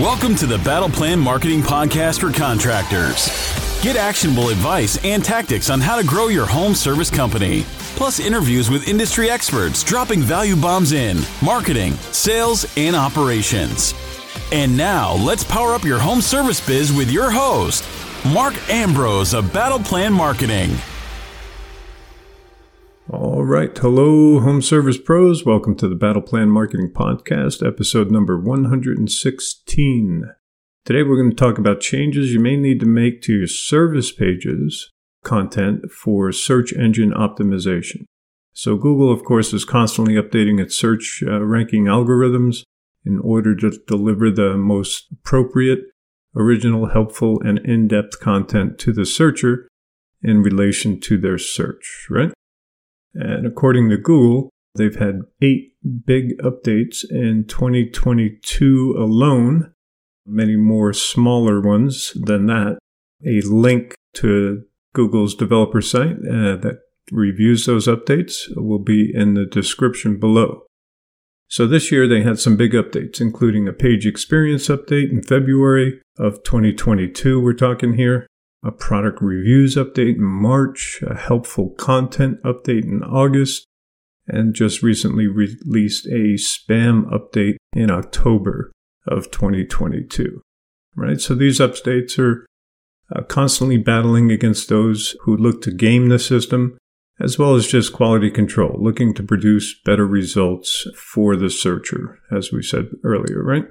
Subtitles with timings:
[0.00, 3.28] Welcome to the Battle Plan Marketing Podcast for contractors.
[3.80, 7.62] Get actionable advice and tactics on how to grow your home service company,
[7.94, 13.94] plus interviews with industry experts dropping value bombs in marketing, sales, and operations.
[14.50, 17.84] And now, let's power up your home service biz with your host,
[18.32, 20.70] Mark Ambrose of Battle Plan Marketing.
[23.44, 23.76] All right.
[23.76, 25.44] Hello, home service pros.
[25.44, 30.24] Welcome to the Battle Plan Marketing Podcast, episode number 116.
[30.86, 34.10] Today, we're going to talk about changes you may need to make to your service
[34.10, 34.90] pages
[35.24, 38.06] content for search engine optimization.
[38.54, 42.62] So, Google, of course, is constantly updating its search uh, ranking algorithms
[43.04, 45.80] in order to deliver the most appropriate,
[46.34, 49.68] original, helpful, and in depth content to the searcher
[50.22, 52.32] in relation to their search, right?
[53.14, 55.72] And according to Google, they've had eight
[56.06, 59.72] big updates in 2022 alone,
[60.26, 62.78] many more smaller ones than that.
[63.26, 66.80] A link to Google's developer site uh, that
[67.10, 70.62] reviews those updates will be in the description below.
[71.48, 76.00] So this year they had some big updates, including a page experience update in February
[76.18, 77.40] of 2022.
[77.40, 78.26] We're talking here
[78.64, 83.66] a product reviews update in March, a helpful content update in August,
[84.26, 88.72] and just recently released a spam update in October
[89.06, 90.40] of 2022.
[90.96, 91.20] Right?
[91.20, 92.46] So these updates are
[93.14, 96.78] uh, constantly battling against those who look to game the system,
[97.20, 102.50] as well as just quality control, looking to produce better results for the searcher, as
[102.50, 103.66] we said earlier, right?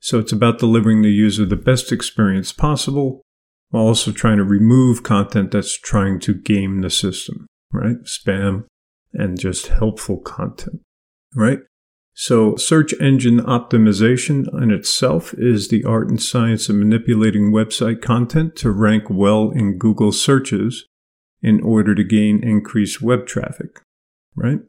[0.00, 3.22] So it's about delivering the user the best experience possible
[3.72, 7.96] while also trying to remove content that's trying to game the system, right?
[8.04, 8.66] Spam
[9.14, 10.82] and just helpful content,
[11.34, 11.58] right?
[12.12, 18.56] So search engine optimization in itself is the art and science of manipulating website content
[18.56, 20.84] to rank well in Google searches
[21.40, 23.80] in order to gain increased web traffic,
[24.36, 24.60] right?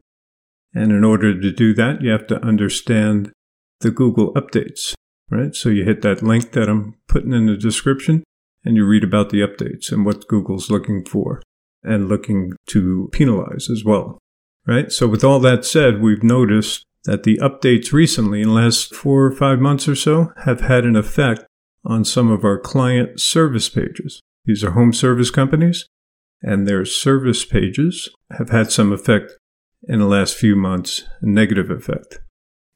[0.73, 3.33] And in order to do that, you have to understand
[3.81, 4.93] the Google updates,
[5.29, 5.53] right?
[5.53, 8.23] So you hit that link that I'm putting in the description
[8.65, 11.41] and you read about the updates and what Google's looking for
[11.83, 14.17] and looking to penalize as well.
[14.65, 14.91] Right?
[14.91, 19.25] So with all that said, we've noticed that the updates recently in the last four
[19.25, 21.43] or five months or so have had an effect
[21.83, 24.21] on some of our client service pages.
[24.45, 25.87] These are home service companies
[26.41, 29.33] and their service pages have had some effect
[29.87, 32.19] in the last few months, a negative effect.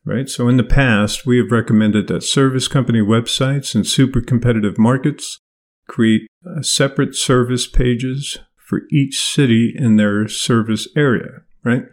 [0.05, 0.29] Right?
[0.29, 5.39] So in the past, we have recommended that service company websites in super competitive markets
[5.87, 11.83] create uh, separate service pages for each city in their service area, right?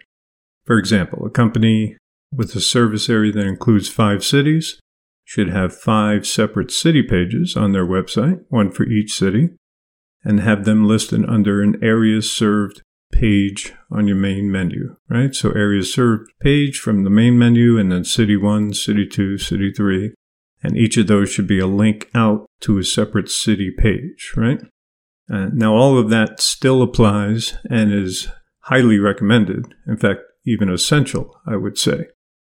[0.65, 1.97] For example, a company
[2.33, 4.81] with a service area that includes five cities
[5.25, 9.51] should have five separate city pages on their website, one for each city,
[10.25, 15.35] and have them listed under an areas served page on your main menu, right?
[15.35, 19.73] So areas served page from the main menu and then city one, city two, city
[19.73, 20.15] three,
[20.65, 24.61] and each of those should be a link out to a separate city page, right?
[25.31, 28.29] Uh, now, all of that still applies and is
[28.61, 29.67] highly recommended.
[29.87, 32.07] In fact, even essential, I would say,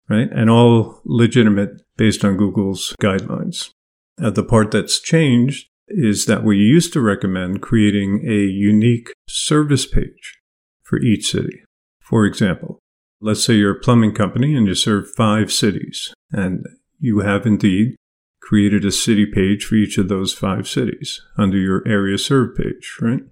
[0.09, 0.29] right?
[0.31, 3.71] And all legitimate based on Google's guidelines.
[4.17, 10.39] The part that's changed is that we used to recommend creating a unique service page
[10.83, 11.63] for each city.
[12.01, 12.79] For example,
[13.21, 16.65] let's say you're a plumbing company and you serve five cities, and
[16.99, 17.97] you have indeed
[18.45, 22.99] created a city page for each of those five cities under your area served page,
[23.01, 23.23] right?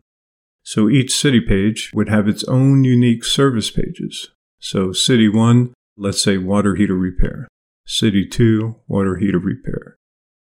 [0.63, 4.31] So each city page would have its own unique service pages.
[4.59, 7.47] So city one, let's say water heater repair.
[7.87, 9.97] City two, water heater repair.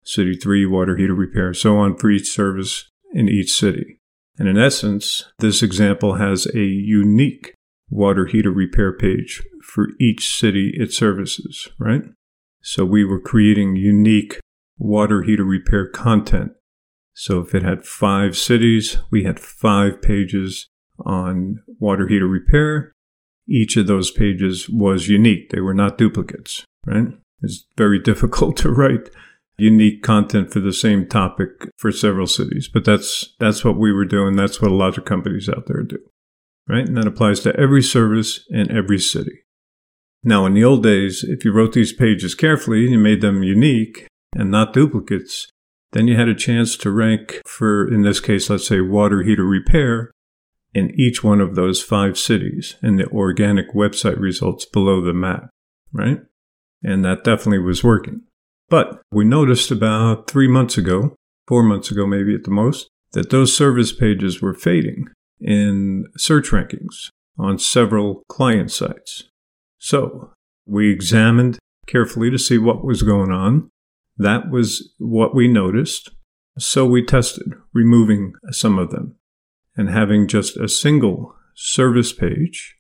[0.05, 4.01] City three, water heater repair, so on for each service in each city.
[4.37, 7.55] And in essence, this example has a unique
[7.89, 12.03] water heater repair page for each city it services, right?
[12.63, 14.41] So we were creating unique
[14.79, 16.53] water heater repair content.
[17.15, 20.69] So if it had five cities, we had five pages
[21.05, 22.93] on water heater repair.
[23.49, 25.51] Each of those pages was unique.
[25.51, 27.09] They were not duplicates, right?
[27.43, 29.11] It's very difficult to write
[29.59, 31.49] unique content for the same topic
[31.79, 34.37] for several cities, but that's, that's what we were doing.
[34.37, 35.99] That's what a lot of companies out there do,
[36.69, 36.87] right?
[36.87, 39.45] And that applies to every service in every city.
[40.23, 43.43] Now, in the old days, if you wrote these pages carefully and you made them
[43.43, 44.07] unique,
[44.37, 45.49] and not duplicates,
[45.93, 49.45] then you had a chance to rank for, in this case, let's say water heater
[49.45, 50.11] repair
[50.75, 55.49] in each one of those five cities in the organic website results below the map,
[55.93, 56.21] right?
[56.83, 58.23] And that definitely was working.
[58.69, 61.15] But we noticed about three months ago,
[61.47, 65.09] four months ago, maybe at the most, that those service pages were fading
[65.41, 69.25] in search rankings on several client sites.
[69.79, 70.33] So
[70.67, 73.71] we examined carefully to see what was going on.
[74.17, 76.11] That was what we noticed.
[76.59, 79.17] So we tested removing some of them
[79.77, 82.77] and having just a single service page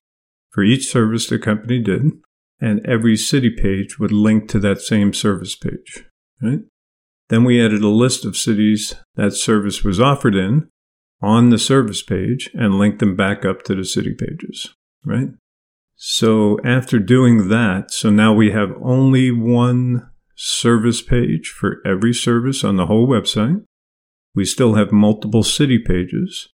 [0.50, 2.12] for each service the company did,
[2.59, 6.05] and every city page would link to that same service page.
[6.41, 6.61] Right?
[7.29, 10.69] Then we added a list of cities that service was offered in
[11.21, 14.75] on the service page and linked them back up to the city pages.
[15.05, 15.29] Right?
[15.97, 22.62] So after doing that, so now we have only one service page for every service
[22.62, 23.65] on the whole website.
[24.35, 26.49] We still have multiple city pages,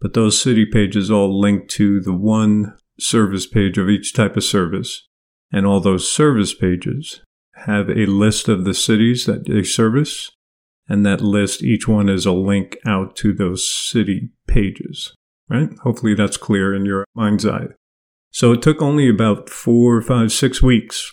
[0.00, 4.44] but those city pages all link to the one service page of each type of
[4.44, 5.06] service.
[5.52, 7.20] And all those service pages
[7.66, 10.30] have a list of the cities that they service.
[10.88, 15.14] And that list, each one is a link out to those city pages,
[15.48, 15.70] right?
[15.82, 17.68] Hopefully that's clear in your mind's eye.
[18.30, 21.12] So it took only about four, five, six weeks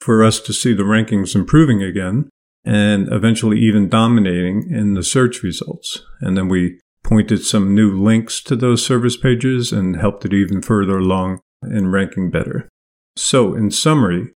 [0.00, 2.28] for us to see the rankings improving again
[2.64, 6.02] and eventually even dominating in the search results.
[6.20, 10.62] And then we pointed some new links to those service pages and helped it even
[10.62, 12.68] further along in ranking better.
[13.16, 14.32] So, in summary,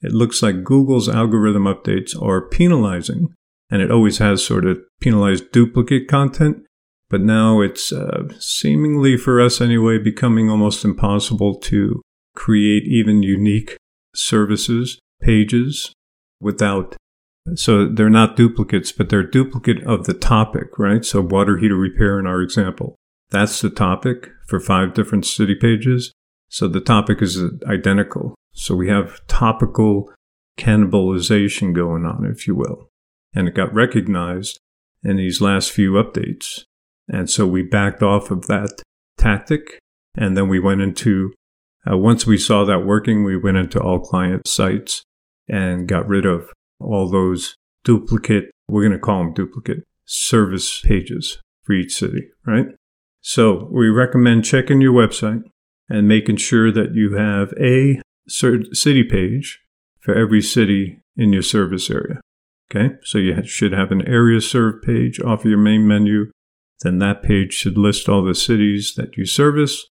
[0.00, 3.28] it looks like Google's algorithm updates are penalizing,
[3.70, 6.64] and it always has sort of penalized duplicate content,
[7.10, 12.02] but now it's uh, seemingly, for us anyway, becoming almost impossible to
[12.36, 13.76] create even unique
[14.14, 15.92] services, pages,
[16.40, 16.96] without
[17.54, 21.04] so they're not duplicates, but they're duplicate of the topic, right?
[21.04, 22.96] So water heater repair in our example.
[23.30, 26.12] That's the topic for five different city pages.
[26.48, 28.34] So the topic is identical.
[28.52, 30.12] So we have topical
[30.58, 32.88] cannibalization going on, if you will.
[33.34, 34.58] And it got recognized
[35.02, 36.64] in these last few updates.
[37.06, 38.82] And so we backed off of that
[39.16, 39.78] tactic.
[40.16, 41.32] And then we went into,
[41.88, 45.04] uh, once we saw that working, we went into all client sites
[45.48, 46.50] and got rid of
[46.80, 52.66] all those duplicate, we're going to call them duplicate service pages for each city, right?
[53.20, 55.42] So we recommend checking your website
[55.88, 59.60] and making sure that you have a city page
[60.00, 62.20] for every city in your service area.
[62.70, 66.30] Okay, so you should have an area served page off of your main menu.
[66.80, 69.86] Then that page should list all the cities that you service.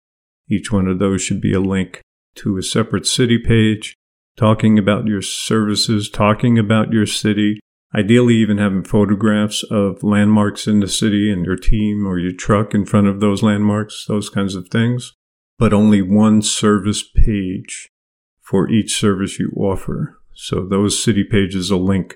[0.49, 2.01] Each one of those should be a link
[2.35, 3.95] to a separate city page
[4.35, 7.59] talking about your services, talking about your city,
[7.95, 12.73] ideally even having photographs of landmarks in the city and your team or your truck
[12.73, 15.13] in front of those landmarks, those kinds of things,
[15.59, 17.89] but only one service page
[18.41, 20.19] for each service you offer.
[20.33, 22.15] So those city pages will link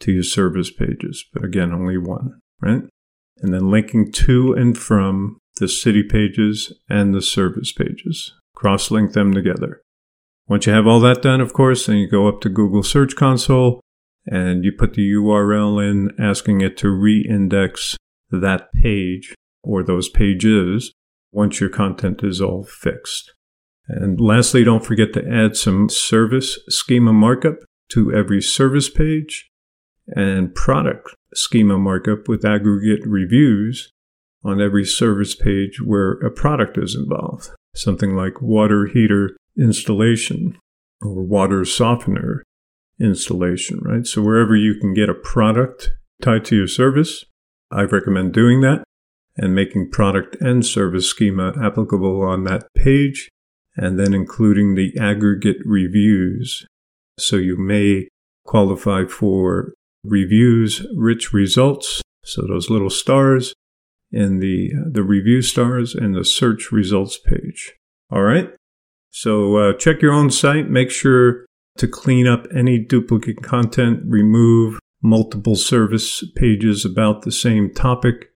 [0.00, 2.82] to your service pages, but again, only one, right?
[3.38, 8.34] And then linking to and from the city pages and the service pages.
[8.54, 9.83] Cross link them together.
[10.46, 13.16] Once you have all that done, of course, then you go up to Google Search
[13.16, 13.80] Console
[14.26, 17.96] and you put the URL in asking it to re-index
[18.30, 20.92] that page or those pages
[21.32, 23.32] once your content is all fixed.
[23.88, 27.56] And lastly, don't forget to add some service schema markup
[27.90, 29.50] to every service page
[30.08, 33.90] and product schema markup with aggregate reviews
[34.42, 37.50] on every service page where a product is involved.
[37.74, 40.56] Something like water heater installation
[41.02, 42.44] or water softener
[43.00, 44.06] installation, right?
[44.06, 47.24] So wherever you can get a product tied to your service,
[47.70, 48.84] I recommend doing that
[49.36, 53.28] and making product and service schema applicable on that page
[53.76, 56.66] and then including the aggregate reviews.
[57.18, 58.08] So you may
[58.44, 59.72] qualify for
[60.04, 62.02] reviews rich results.
[62.24, 63.54] So those little stars
[64.14, 67.74] in the, the review stars and the search results page.
[68.10, 68.50] All right.
[69.10, 70.70] So uh, check your own site.
[70.70, 71.46] Make sure
[71.78, 78.30] to clean up any duplicate content, remove multiple service pages about the same topic,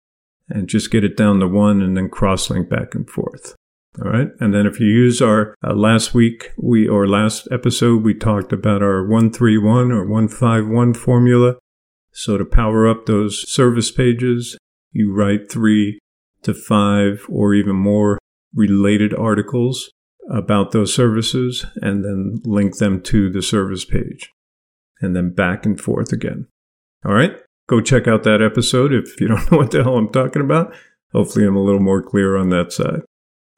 [0.48, 3.54] and just get it down to one and then cross link back and forth.
[4.00, 4.28] All right.
[4.40, 8.52] And then if you use our uh, last week, we or last episode, we talked
[8.52, 11.56] about our 131 or 151 formula.
[12.12, 14.56] So to power up those service pages,
[14.92, 15.98] you write three
[16.42, 18.18] to five or even more
[18.54, 19.90] related articles
[20.30, 24.30] about those services and then link them to the service page
[25.00, 26.46] and then back and forth again.
[27.04, 27.36] All right.
[27.68, 30.74] Go check out that episode if you don't know what the hell I'm talking about.
[31.12, 33.00] Hopefully, I'm a little more clear on that side.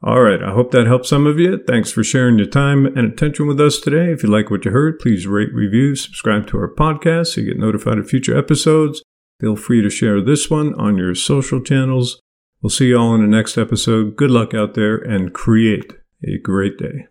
[0.03, 1.63] All right, I hope that helped some of you.
[1.67, 4.11] Thanks for sharing your time and attention with us today.
[4.11, 7.49] If you like what you heard, please rate, review, subscribe to our podcast so you
[7.49, 9.03] get notified of future episodes.
[9.41, 12.21] Feel free to share this one on your social channels.
[12.63, 14.17] We'll see you all in the next episode.
[14.17, 15.93] Good luck out there and create
[16.23, 17.07] a great day.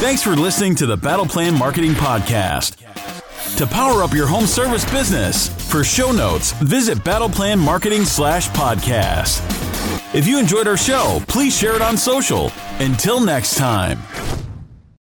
[0.00, 2.76] Thanks for listening to the Battle Plan Marketing Podcast.
[3.56, 8.48] To power up your home service business, for show notes, visit Battle Plan Marketing slash
[8.50, 9.42] podcast.
[10.14, 12.50] If you enjoyed our show, please share it on social.
[12.78, 13.98] Until next time.